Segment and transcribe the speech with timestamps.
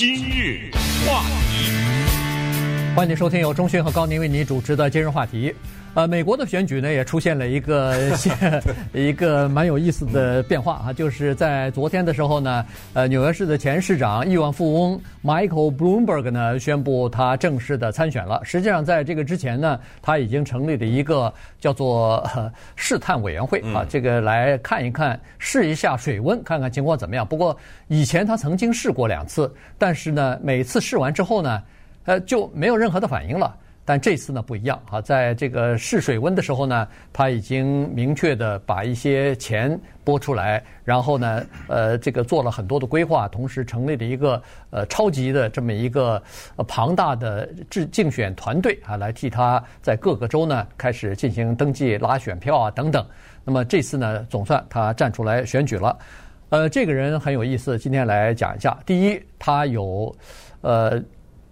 [0.00, 0.70] 今日
[1.04, 1.72] 话题，
[2.94, 5.52] 欢迎收听由钟迅和高宁为你主持的今日话题。
[5.94, 7.94] 呃，美国的选举呢也出现了一个
[8.94, 18.40] 一个蛮有意思的变化啊，就是在昨天的时候呢，呃，纽约市的前市长亿万富翁 Michael Bloomberg 呢宣布他正式的参选了。
[18.44, 22.24] 实际上，在这个之前呢，他已经成立了一个叫做
[22.76, 27.26] 试探委员会啊，这个来看一看试一下水温，看看情况怎么样。
[27.26, 27.56] 不过
[27.88, 31.60] 以前他曾经试过两次，但是呢，每次试完之后呢，
[32.04, 33.56] 呃，就没有任何的反应了。
[33.88, 46.22] 但这次呢不一样啊，在这个试水温的时候呢，他已经明确的把一些钱拨出来，然后呢，呃，这个做了很多的规划，同时成立了一个呃超级的这么一个
[46.66, 53.02] 庞大的制竞选团队啊，来替他在各个州呢开始进行登记、拉选票啊等等。
[53.42, 55.98] 那么这次呢，总算他站出来选举了。
[56.50, 58.78] 呃，这个人很有意思，今天来讲一下。
[58.84, 60.14] 第一，他有
[60.60, 61.02] 呃。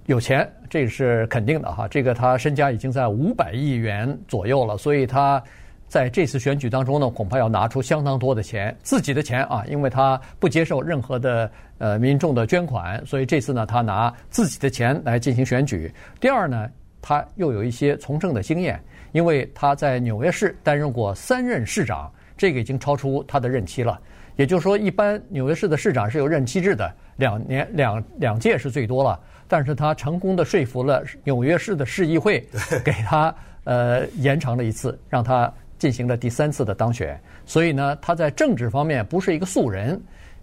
[0.07, 1.89] 有钱，这是肯定的哈。
[1.89, 5.43] 这个他身家已经在五百亿元左右了，所以他
[5.89, 15.93] 在这次选举当中呢，恐怕要拿出相当多的钱，自己的钱啊，因为他不接受任何的呃民众的捐款，所以这次呢，他拿自己的钱来进行选举。
[16.21, 16.71] 第二呢，
[17.03, 23.99] 他又有一些从政的经验，因为他在纽约市担任过三任市长，这个已经超出他的任期了。
[24.37, 29.19] 也就是说，一般纽约市的市长是有任期制的，两年两两届是最多了。
[29.49, 32.45] 但是他成功的说服了纽约市的市议会，
[32.85, 37.21] 给他呃延长了一次，让他进行了第三次的当选。
[37.45, 40.01] 所以呢，他在政治方面不是一个素人。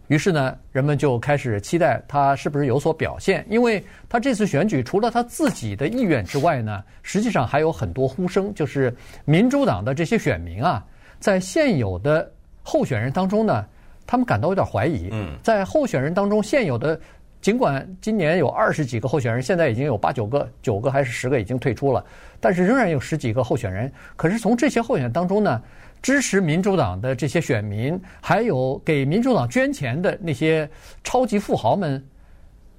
[0.08, 3.46] 于是呢，人们就开始期待他是不是有所表现。
[3.50, 8.94] 因为他这次选举除了他自己的意愿之外呢，实际上还有很多呼声，就是
[9.26, 10.86] 民主党的这些选民啊，
[11.20, 12.30] 在现有的
[12.62, 13.66] 候选人当中呢，
[14.06, 15.10] 他们感到有点怀疑。
[15.12, 17.00] 嗯，在候选人当中现有的。
[17.44, 22.02] 尽管今年有二十几个候选人，现在已经有八九个、九个还是十个已经退出了，
[22.40, 23.92] 但是仍然有十几个候选人。
[24.16, 25.62] 可是从这些候选人当中呢，
[26.02, 30.70] 支持民主党的这些选民，还有给民主党捐钱的那些
[31.04, 32.02] 超级富豪们，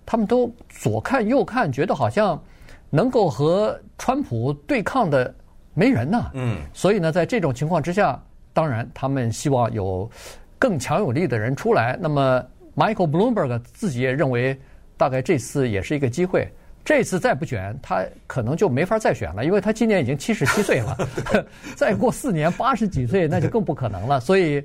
[0.06, 2.42] 他们都左看右看，觉得好像
[2.88, 5.34] 能够和川普对抗的
[5.74, 6.30] 没人呐。
[6.32, 6.56] 嗯。
[6.72, 8.18] 所以呢，在这种情况之下，
[8.54, 10.10] 当然他们希望有
[10.58, 11.98] 更强有力的人出来。
[12.00, 12.42] 那么。
[12.76, 14.58] Michael Bloomberg 自己也认为，
[14.96, 16.48] 大概这次也是一个机会。
[16.84, 20.96] 这次再不选，他可能就没法再选了，因为他今年已经七十七岁了，
[21.74, 24.20] 再过四年八十几岁那就更不可能了。
[24.20, 24.62] 所以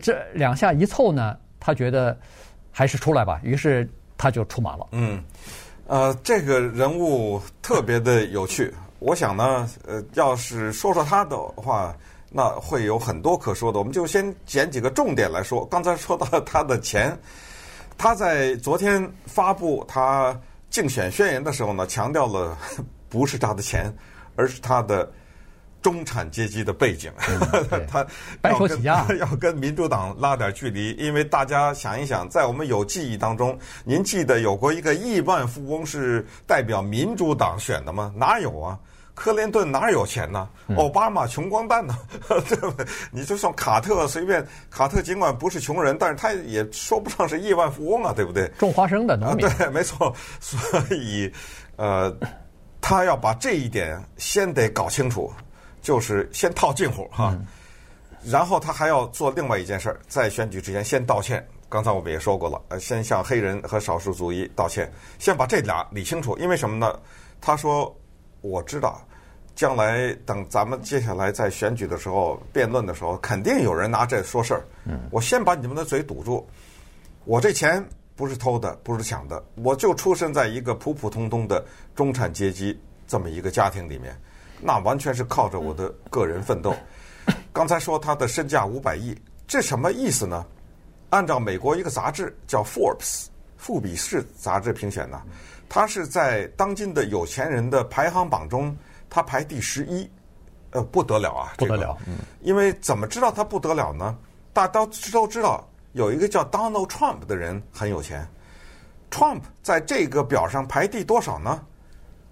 [0.00, 2.18] 这两下一凑呢，他觉得
[2.72, 4.86] 还是出来吧，于是他就出马了。
[4.90, 5.22] 嗯，
[5.86, 8.72] 呃，这个人物特别的有趣。
[8.98, 11.94] 我想呢，呃，要是说说他的话。
[12.34, 15.66] 那会有很多可说的，我们就先捡几个重点来说。
[15.66, 17.16] 刚才说到他的钱，
[17.98, 20.34] 他在昨天发布他
[20.70, 22.56] 竞选宣言的时候呢，强调了
[23.10, 23.94] 不是他的钱，
[24.34, 25.12] 而是他的
[25.82, 27.12] 中产阶级的背景。
[27.28, 28.06] 嗯、 他
[28.48, 38.10] 要跟 要跟民主党拉点距离，因为大家想一想，在我们有记忆当中，您记得有过一个亿万富翁是代表民主党选的吗？
[38.16, 38.78] 哪有啊？
[39.14, 40.48] 克林顿哪有钱呢？
[40.76, 41.94] 奥巴马穷光蛋呢？
[42.28, 42.86] 对不对？
[43.10, 48.48] 你就算卡特随便，卡特尽管不是穷人，但是他也说不上是亿万富翁啊，对不对？
[48.58, 49.46] 种花生的农民。
[49.46, 50.14] 啊，对， 没错。
[50.40, 50.58] 所
[50.96, 51.30] 以，
[51.76, 52.14] 呃，
[52.80, 55.30] 他要把这一点先得搞清楚，
[55.82, 57.36] 就是先套近乎哈。
[58.24, 61.46] 然后他还要做另外一件事儿，在选举之前先道歉。
[61.68, 66.36] 刚才我们也说过了，呃，先向黑人和少数族裔道歉，先把这俩理清楚。
[66.38, 66.98] 因为什么呢？
[67.40, 67.94] 他说，
[68.42, 69.00] 我知道。
[69.54, 74.64] 将来等咱们接下来在选举的时候辩论的时候，肯定有人拿这说事儿。
[74.86, 76.48] 嗯，我先把你们的嘴堵住。
[77.26, 77.84] 我这钱
[78.16, 81.62] 不是偷的，不是抢的，我就出生在一个普普通通的
[81.94, 84.18] 中产阶级这么一个家庭里面，
[84.58, 86.74] 那完全是靠着我的个人奋斗。
[87.52, 89.14] 刚才说他的身价五百亿，
[89.46, 90.44] 这什么意思呢？
[91.10, 93.26] 按照美国一个杂志叫 Forbes
[93.62, 95.22] 富比士杂志评选呢，
[95.68, 98.76] 他是在当今的有钱人的排行榜中。
[99.08, 100.10] 他排第十一，
[100.70, 101.96] 呃，不得了啊，不得了。
[102.06, 104.16] 嗯，因为怎么知道他不得了呢？
[104.54, 108.26] 大家都都知道有一个叫 Donald Trump 的人很有钱
[109.10, 111.62] ，Trump 在这个表上排第多少呢？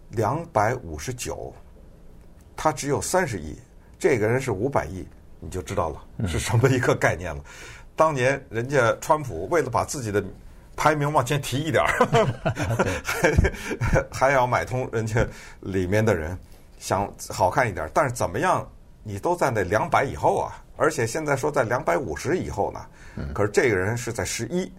[0.08, 1.54] 两百五十九，
[2.56, 3.56] 他只有三十亿，
[3.98, 5.06] 这个人是五百亿，
[5.38, 7.42] 你就知道了是什么一个概念了。
[7.44, 7.52] 嗯、
[7.94, 10.24] 当年人家川普为了把自己的
[10.80, 11.92] 排名往前提一点儿，
[13.04, 15.22] 还还要买通人家
[15.60, 16.34] 里面的人。
[16.78, 18.66] 想好看一点，但是怎么样，
[19.02, 22.80] 你都在那两百以后啊，而且现在说在两百五十以后呢。
[23.34, 24.72] 可是这个人是在十一，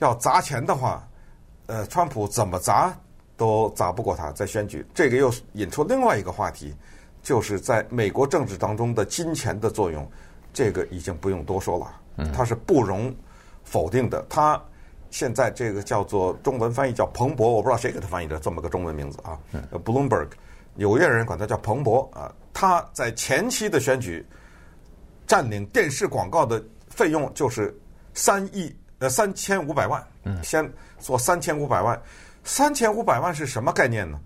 [0.00, 1.08] 要砸钱的话，
[1.66, 2.92] 呃，川普怎么砸
[3.36, 4.84] 都砸不过他，在选举。
[4.92, 6.74] 这个又引出另外一个话题，
[7.22, 10.04] 就是在美国政治当中的金钱的作用，
[10.52, 13.14] 这个已经不用多说了，它是不容
[13.62, 14.20] 否定的。
[14.28, 14.60] 他
[15.10, 19.38] 现在这个叫做中文翻译叫彭博，我不知道谁给他翻译的这么个中文名字啊
[19.84, 20.28] ，Bloomberg，
[20.74, 22.32] 纽约人管他叫彭博啊。
[22.52, 24.24] 他在前期的选举
[25.26, 27.74] 占领电视广告的费用就是
[28.14, 30.04] 三亿呃三千五百万，
[30.42, 32.00] 先做三千五百万，
[32.44, 34.20] 三千五百万是什么概念呢？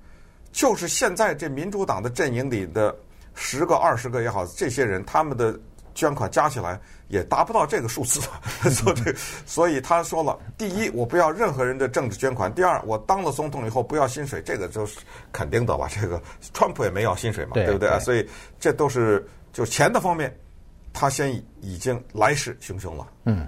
[0.51, 2.95] 就是现在这民主党的阵营里的
[3.35, 5.59] 十个二十个也好，这些人他们的。
[5.95, 6.79] 捐款加起来
[7.09, 8.21] 也达不到这个数字，
[8.71, 14.99] 所以所以他说了：第一，我不要任何人的政治捐款；第二，我当了总统以后不要薪水，这个就是
[15.33, 15.87] 肯定的吧？
[15.91, 16.21] 这个
[16.55, 17.99] 川普也没要薪水嘛，对，对不对啊？
[17.99, 18.27] 所以
[18.59, 20.35] 这都是就钱的方面，
[20.93, 23.07] 他先已经来势汹汹了。
[23.25, 23.47] 嗯，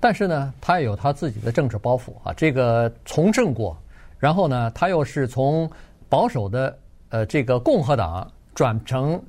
[0.00, 2.32] 但是呢，他也有他自己的政治包袱啊。
[2.34, 3.76] 这个从政过，
[4.18, 5.70] 然后呢，他又是从
[6.08, 6.78] 保守的
[7.10, 9.22] 呃这个共和党转成。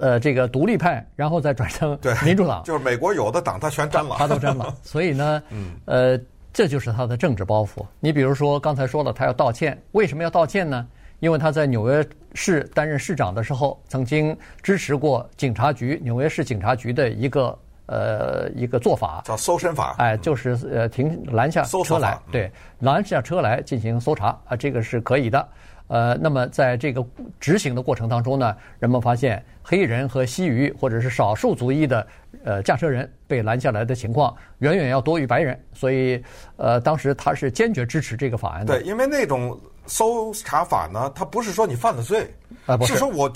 [0.00, 4.74] 呃，这个独立派，然后再转成民主党，就是美国有的党他全沾了，他都沾了。
[4.82, 6.20] 所以呢，嗯，呃，
[6.52, 7.84] 这就是他的政治包袱。
[8.00, 10.86] 你比如说刚才说了，他要道歉，为什么要道歉呢？
[11.20, 17.56] 因为他在纽约市担任市长的时候，曾经支持过警察局纽约市警察局的一个
[17.86, 19.94] 呃一个做法，叫搜身法。
[19.98, 22.50] 哎，就是呃停拦下车来，对，
[22.80, 25.48] 拦下车来进行搜查啊，这个是可以的。
[25.92, 27.04] 呃，那么在这个
[27.38, 32.06] 执行的过程当中呢，人们发现黑人和西语或者是少数族裔的
[32.44, 36.24] 呃驾车人被拦下来的情况远远要多于白人，所以
[36.56, 38.78] 呃，当时他是坚决支持这个法案的。
[38.78, 42.34] 对，因为那种搜查法呢，它不是说你犯了罪，
[42.64, 43.30] 啊，不是，是说我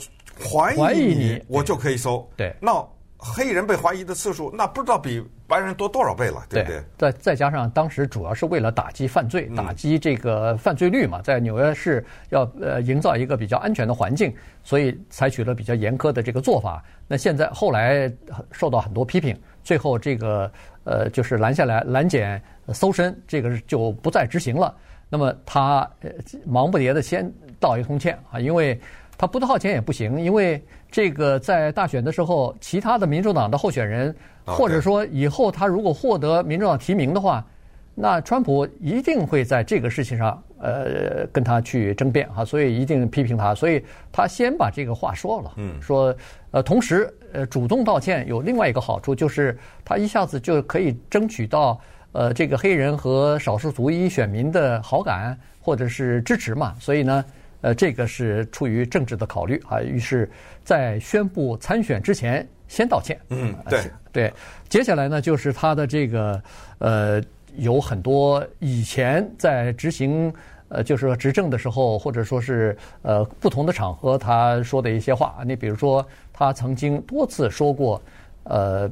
[0.50, 2.26] 怀疑你，我就可以搜。
[2.38, 2.82] 对，那。
[3.18, 6.82] 黑人被怀疑的次数，那不知道比白人多多少倍了，对不对？
[6.98, 16.84] 再再加上当时主要是为了打击犯罪，打击这个犯罪率嘛，在纽约市要呃营造一个比较安全的环境，所以采取了比较严苛的这个做法。
[17.08, 18.12] 那现在后来
[18.52, 20.50] 受到很多批评，最后这个
[20.84, 22.40] 呃就是拦下来拦检
[22.74, 24.74] 搜身，这个就不再执行了。
[25.08, 25.88] 那么他
[26.44, 28.78] 忙不迭的先道一通歉啊，因为。
[29.18, 37.44] 他不道歉也不行，因为这个在大选的时候，其他的民主党的候选人，或者说以后他如果获得民主党提名的话，
[37.94, 46.14] 那川普一定会在这个事情上，呃，跟他去争辩哈，所以一定批评他，所以他先把这个话说了，嗯，说
[46.50, 51.78] 呃，同时呃，主动道歉有另外一个好处，就是他一下子就可以争取到
[52.12, 57.24] 呃这个黑人和少数族裔选民的好感或者是支持嘛，所以呢。
[57.60, 60.30] 呃，这个是出于政治的考虑啊，于是，
[60.62, 63.18] 在宣布参选之前先道歉。
[63.28, 63.80] 嗯，对
[64.12, 64.32] 对。
[64.68, 66.42] 接下来呢，就是他的这个
[66.78, 67.22] 呃，
[67.56, 70.32] 有很多以前在执行
[70.68, 75.36] 呃，就是说执政的时候，或者说是呃不同的场合，他说的一些话。
[75.44, 78.00] 你比如说，他曾经多次说过，
[78.44, 78.90] 呃。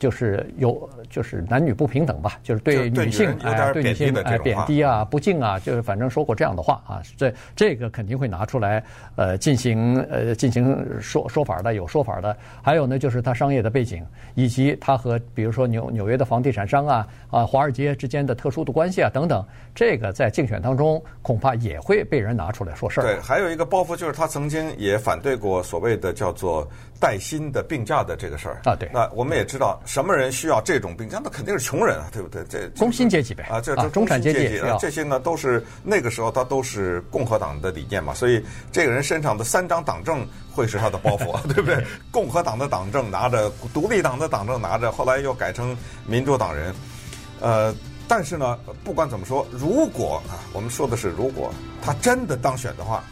[0.00, 8.82] 就是有，就是男女不平等吧，就是对女性哎，对女性哎贬低啊、不敬啊，就是反正说过这样的话啊，这这个肯定会拿出来
[9.14, 12.34] 呃进行呃进行说说法的，有说法的。
[12.62, 14.02] 还有呢，就是他商业的背景，
[14.34, 19.44] 以及他和比如说纽纽约的房地产商啊啊华尔街之间的特殊的关系啊等等，
[19.74, 23.04] 这个在竞选当中恐怕也会被人拿出来说事儿。
[23.04, 26.66] 对，还有一个包袱就是他曾经也反对过所谓的叫做
[27.00, 28.76] 带薪的病假的这个事儿啊。
[28.76, 29.80] 对，那我们也知道。
[29.86, 31.18] 什么人需要这种病假？
[31.24, 32.44] 那肯定是穷人啊，对不对？
[32.48, 41.82] 这工薪阶级呗啊，这这中产阶级啊，这些呢都是那个时候他都是共和党的理念嘛，所以这个人身上的三张党证会是他的包袱， 对不对？
[42.12, 45.76] 共和党的党证拿着，独立党的党证拿着，后来又改成
[46.06, 46.74] 民主党人。
[47.40, 47.74] 呃，
[48.06, 53.02] 但是呢，不管怎么说，如果啊，我们说的是如果他真的当选的话，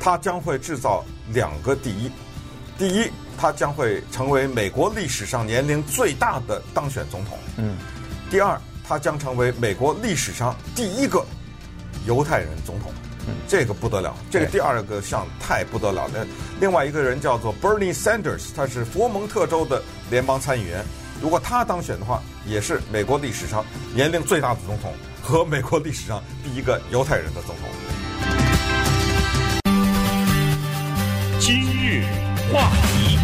[0.00, 2.10] 他将会制造两个第一，
[2.78, 3.10] 第一。
[3.36, 7.38] 他将会成为美国历史上年龄最大的当选总统。
[7.56, 7.76] 嗯，
[8.30, 11.24] 第二，他将成为美国历史上第一个
[12.06, 12.92] 犹太人总统。
[13.28, 16.06] 嗯，这个不得了，这个第二个项太不得了。
[16.08, 16.26] 了
[16.60, 20.84] 另外一个人叫做 Bernie Sanders，他是佛蒙特州的联邦参议员。
[21.20, 23.64] 如果他当选的话，也是美国历史上
[23.94, 27.68] 年龄最大的总统和美国历史上第一个犹太人的总统。
[31.40, 32.04] 今日
[32.52, 33.18] 话题。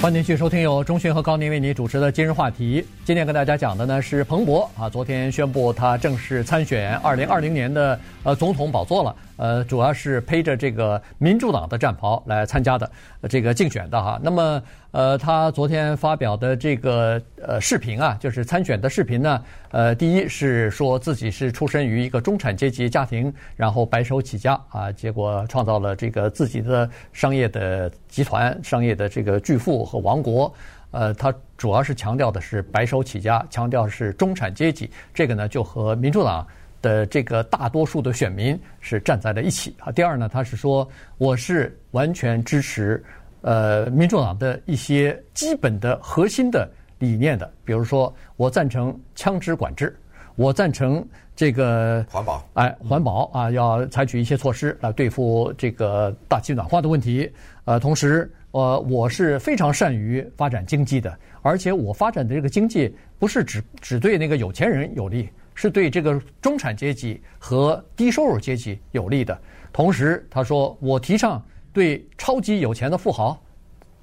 [0.00, 2.84] 欢迎继续收听由钟迅和高宁为你主持的今日话题。
[3.04, 9.14] 今天跟大家讲的呢是彭博啊，昨天宣布他正式参选二零二零年的呃总统宝座了。
[9.38, 12.90] 呃，主要是披着这个民主党的战袍来参加的
[13.28, 14.20] 这个竞选的哈。
[14.20, 30.52] 那么，呃，他昨天发表的这个呃视频啊，就是参选的视频呢，呃，第一是说自己是出身于一个中产阶级家庭，然后白手起家啊，结果创造了这个自己的商业的集团、商业的这个巨富和王国。
[30.90, 36.44] 呃，他主要是强调的是白手起家，强调是中产阶级，这个呢就和民主党。
[36.80, 39.90] 的这个大多数的选民是站在了一起啊。
[39.92, 43.02] 第二呢，他是说我是完全支持
[43.40, 46.68] 呃民主党的一些基本的核心的
[46.98, 49.96] 理念的，比如说我赞成枪支管制，
[50.36, 51.06] 我赞成
[51.36, 57.30] 这个环保，哎，环保啊，要采取一些措施来对付这个大气暖化的问题。
[57.64, 65.28] 呃，同时，呃，我是非常善于发展经济的，而且我发展的这个经济不是只只对那个有钱人有利。
[65.60, 69.36] 是对这个中产阶级和低收入阶级有利的。
[69.72, 73.36] 同时，他说：“我提倡对超级有钱的富豪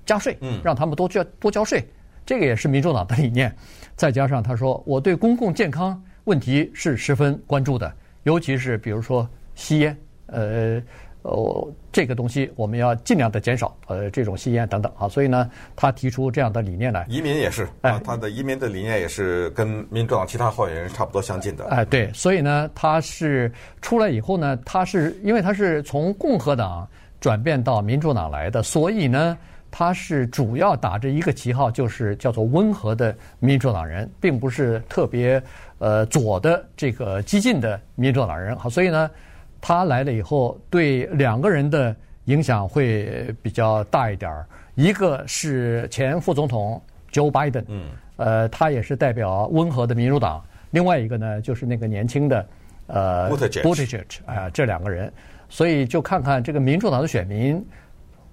[0.05, 1.87] 加税，嗯，让他们多交多交税。
[2.25, 3.55] 这个也是民主党的理念。
[3.95, 7.89] 再加上他说，我对公共健康问题是十分关注的，
[8.23, 10.83] 尤其是比如说吸烟，呃。”
[11.25, 17.03] 呃，这个东西我们要尽量的减少，呃，这种吸烟等等啊，所以呢，他提出这样的理念来。
[17.09, 21.65] 移民也是，啊，他的移民的理念也是跟民主党其他候选人差不多相近的。
[21.65, 23.51] 哎，对，所以呢，他是
[23.81, 26.87] 出来以后呢，他是因为他是从共和党
[27.19, 29.35] 转变到民主党来的，所以呢，
[29.71, 35.41] 他是主要打着一个旗号，就是叫做温和的民主党人，并不是特别
[35.79, 38.55] 呃左的这个激进的民主党人。
[38.55, 39.09] 好，所以呢。
[39.59, 41.95] 他来了以后，对两个人的
[42.25, 44.45] 影响会比较大一点儿。
[44.75, 46.81] 一个是前副总统
[47.11, 50.43] Joe Biden，嗯，呃，他也是代表温和的民主党。
[50.71, 52.47] 另外一个呢，就是那个年轻的
[52.87, 55.11] 呃 Buttigieg 啊，这两个人。
[55.47, 57.65] 所以就看看这个民主党的选民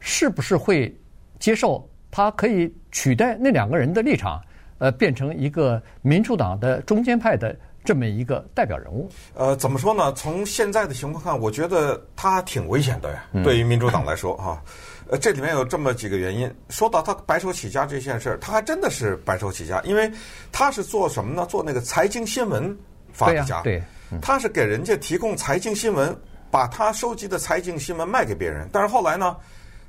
[0.00, 0.94] 是不是会
[1.38, 4.42] 接受他可以取代那两个人的立场，
[4.78, 7.56] 呃，变成一个民主党的中间派的。
[7.84, 10.12] 这么一个代表人物，呃，怎么说呢？
[10.12, 13.24] 从现在的情况看，我觉得他挺危险的呀。
[13.42, 14.62] 对于民主党来说，哈，
[15.08, 16.52] 呃，这里面有这么几个原因。
[16.68, 20.10] 说到他白手起家这件事儿，他还真的是白手起家，因为
[20.52, 21.44] 他是做什么呢？
[21.46, 22.76] 做那个财经新闻
[23.12, 23.82] 发的家，对，
[24.20, 26.16] 他是给人家提供财经新闻，
[26.50, 28.68] 把他收集的财经新闻卖给别人。
[28.72, 29.36] 但是后来呢，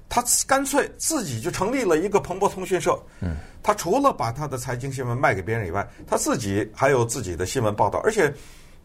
[0.09, 2.97] 他干脆自己就成立了一个彭博通讯社。
[3.21, 3.35] 嗯。
[3.65, 8.33] 他除了把他的财经新闻卖给别人以外，他自己还有自己的新闻报道，而且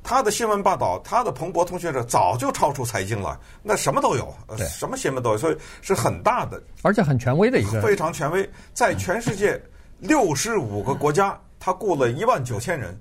[0.05, 4.33] 他的新闻报道，他的彭博通讯社早就超出财经了，那什么都有，
[4.69, 9.61] 什么新闻都有，所以是很大的，而且很权威的一个，非常权威，在全世界
[9.99, 12.97] 六十五个国家，他雇了一万九千人，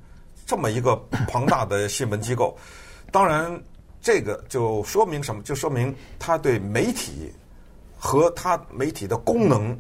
[0.48, 0.96] 这么一个
[1.30, 2.58] 庞大的新闻机构。
[3.12, 3.56] 当然，
[4.02, 5.44] 这个就说明什么？
[5.44, 7.32] 就说明他对媒体
[7.98, 9.80] 和他媒体的功能。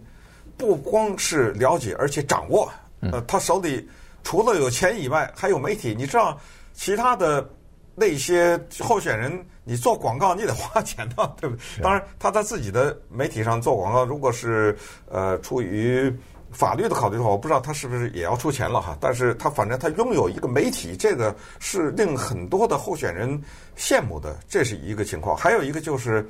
[0.57, 2.67] 不光是了解，而且掌握。
[3.00, 3.88] 呃，他手里
[4.24, 5.93] 除了有钱以外，还有媒体。
[5.95, 6.36] 你知道，
[6.74, 7.47] 其他的
[7.93, 11.83] 那些候选人，你做广告你得花钱的，对不对？
[11.83, 14.75] 当然，他在自己的媒体上做广告，如果是
[15.12, 16.12] 呃出于
[16.51, 18.97] 法律的考虑的话，我不知道他是不是也要出钱了哈。
[19.00, 23.39] 但是他反正他拥有一个媒体，这个是令很多的候选人
[23.77, 25.38] 羡慕的，这是一个情况。
[25.38, 26.27] 还有一个就是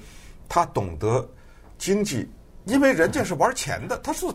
[0.49, 1.25] 他懂得
[1.77, 2.27] 经济。
[2.65, 4.25] 因为人家是玩钱的，他是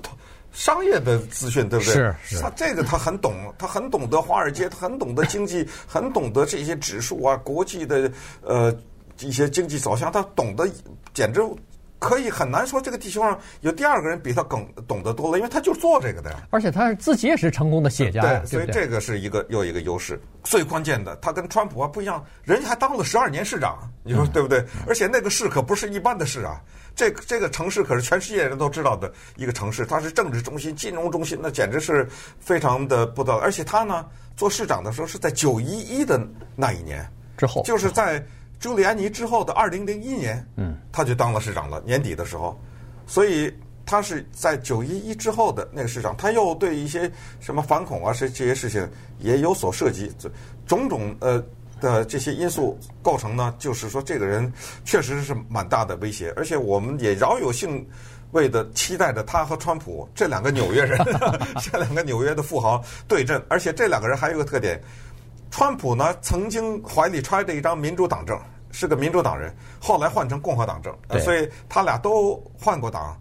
[0.53, 1.93] 商业的资讯，对不对？
[1.95, 2.41] 是是。
[2.41, 8.75] 他这个他很懂，他很懂得华尔街，他很懂得经济， 很懂得这些指数啊，国际的呃
[9.21, 10.67] 一些经济走向，他懂得
[11.13, 11.43] 简直
[12.03, 16.43] 可以很难说这个地球上有第二个人比他更懂得多了，因为他就是做这个的呀。
[16.51, 20.21] 而且他自己也是成功的企业家，对，所以这个是一个又一个优势。
[20.43, 24.65] 最关键的，他跟川普啊不一样，人家还当了十二年市长，你说对不对？
[24.89, 26.61] 而且那个市可不是一般的市啊。
[26.95, 32.07] 这个这个城市可是全世界人都知道的一个城市，它是政治中心、金融中心，那简直是
[32.41, 33.39] 非常的不得了。
[33.39, 34.05] 而且他呢，
[34.37, 36.21] 做市长的时候是在九一一的
[36.57, 38.23] 那一年之后，就是在
[38.63, 41.83] 朱利安尼之后的二零零一年，嗯，他就当了市长了。
[41.85, 42.57] 年底的时候，
[43.09, 43.53] 所以
[43.85, 48.89] 他是在九一一之后的那个市长，他又对一些什么反恐啊，这这些事情
[49.19, 50.11] 也有所涉及，
[50.65, 51.45] 种种呃。
[51.81, 54.53] 的这些因素构成呢，就是说这个人
[54.85, 57.85] 确实是蛮大的威胁，而且我们也饶有兴
[58.31, 60.97] 味的期待着他和川普这两个纽约人，
[61.61, 63.43] 这两个纽约的富豪对阵。
[63.49, 64.81] 而且这两个人还有一个特点，
[65.53, 68.37] 川普呢曾经怀里揣着一张民主党证，
[68.73, 73.17] 是个民主党人，后来换成共和党证，所以他俩都换过党。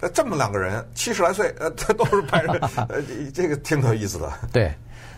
[0.00, 3.00] 呃这么两个人七十来岁，呃，他 都是白人， 呃，
[3.32, 4.32] 这个挺有意思的。
[4.52, 4.72] 对。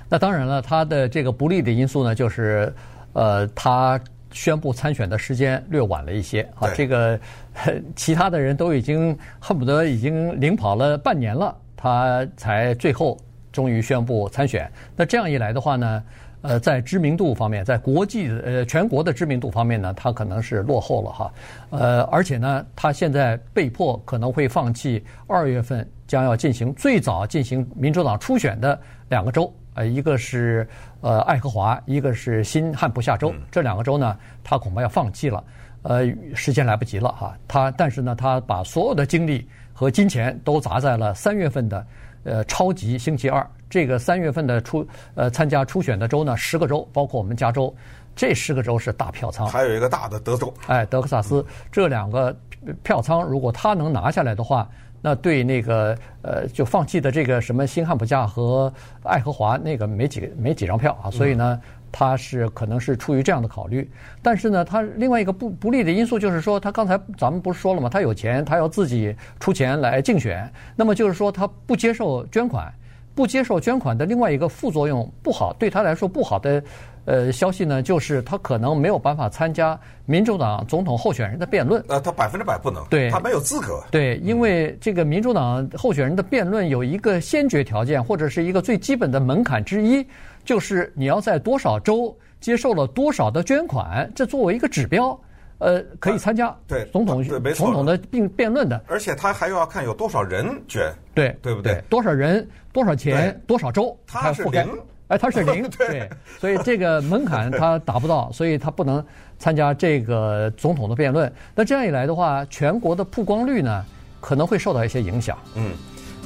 [0.08, 2.73] 那当然了，他的这个不利的因素呢，就是，
[3.12, 3.99] 呃，他
[4.30, 6.68] 宣布参选的时间略晚了一些啊。
[6.76, 7.18] 这个
[7.96, 13.18] 其他的人都已经恨不得已经领跑了半年了，他才最后
[13.50, 14.70] 终于宣布参选。
[14.94, 16.00] 那这样一来的话呢，
[16.43, 21.33] 呃，在知名度方面，在国际呃全国的知名度方面呢，他可能是落后了哈。
[21.71, 28.78] 呃，而且呢，他现在被迫可能会放弃二月份将要进行最早进行民主党初选的
[29.09, 29.52] 两个州。
[29.75, 30.66] 呃，一个是
[31.00, 35.45] 呃爱荷华，一个是新罕布夏州，这两个州呢，他恐怕要放弃了，
[35.83, 37.37] 呃，时间来不及了哈。
[37.49, 41.87] 他但是呢，他把所有的精力和金钱都砸在了三月份的
[42.25, 43.47] 呃超级星期二。
[43.68, 47.75] 这个三月份的初呃参加初选的州呢，十个州，包括我们加州，
[48.14, 49.46] 这十个州是大票仓。
[49.46, 52.37] 还有一个大的德州，哎，德克萨斯这两个
[52.82, 54.68] 票仓，如果他能拿下来的话。
[55.02, 58.73] 那对那个呃，就放弃的这个什么新汉普夏和
[59.04, 61.61] 爱荷华那个没几个没几张票啊，所以呢，
[61.92, 63.88] 他是可能是出于这样的考虑。
[64.20, 67.88] 但是呢，他另外一个不不利的因素就是说，他刚才咱们不是说了吗？
[67.88, 72.73] 他有钱，他要自己出钱来竞选，那么就是说他不接受捐款，
[73.16, 76.62] 不接受捐款的另外一个副作用不好，对他来说不好的。
[77.06, 81.80] 呃，消息呢，就是他可能没有办法参加民主党总统候选人的辩论。
[81.87, 83.80] 呃，他百分之百不能，对，他没有资格。
[83.92, 90.04] 对，因为这个民主党候选人的辩论有一个先决条件，或者是一个最基本的门槛之一，
[90.44, 95.16] 就是你要在多少州接受了多少的捐款，这作为一个指标，
[95.58, 98.82] 呃，可以参加对总统对总统的辩辩论的。
[98.88, 101.82] 而且他还要看有多少人捐，对对不对？
[101.88, 104.68] 多少人、多少钱、多少州，他是零。
[105.08, 106.10] 哎，他是 零，对，
[106.40, 109.04] 所以这个门槛 他达不到，所以他不能
[109.38, 111.32] 参加这个总统的辩论。
[111.54, 113.84] 那这样一来的话，全国的曝光率呢，
[114.20, 115.38] 可能会受到一些影响。
[115.54, 115.70] 嗯，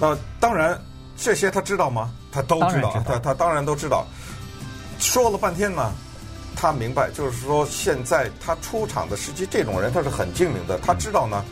[0.01, 0.79] 那当然，
[1.15, 2.11] 这些他知道吗？
[2.33, 4.07] 他都知道，知道他他当然都知道。
[4.99, 5.93] 说了半天呢，
[6.57, 11.45] 他明白，就是说现在他出场的时机，这种人他是很精明的，他知道呢，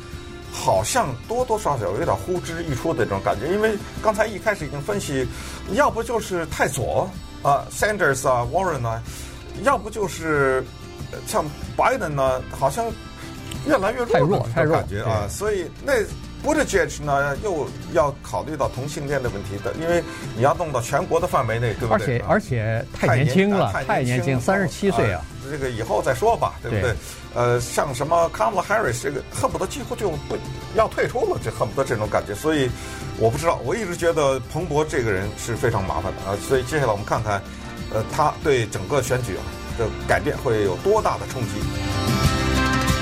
[0.52, 5.26] 好像多多少少有点呼之欲出的这种感觉，因为刚才一开始已经分析，
[5.72, 7.08] 要不就是太左
[7.42, 9.02] 啊，Sanders 啊，Warren 啊，
[9.62, 10.64] 要不就是
[11.26, 11.44] 像
[11.76, 12.84] Biden 呢，好像
[13.66, 15.94] 越来越弱的感觉啊，所以那
[16.44, 20.02] Buttigieg 呢又要考虑到同性恋的问题的，因为
[20.36, 22.18] 你要弄到全国的范围内，对不对？
[22.18, 25.22] 而且而且太年轻了，太年轻，三十七岁啊。
[25.50, 26.82] 这个以后再说吧，对不对？
[26.82, 26.96] 对
[27.34, 30.36] 呃，像什么 Kamala Harris 这个恨不得几乎就不
[30.74, 32.34] 要退出了，就恨不得这种感觉。
[32.34, 32.68] 所以
[33.18, 36.36] 我不知道，我一直觉得彭博这个人是非常麻烦的啊。
[36.46, 37.42] 所以接下来我们看看，
[37.94, 39.34] 呃，他对整个选举
[39.78, 42.17] 的改变会有多大的冲击。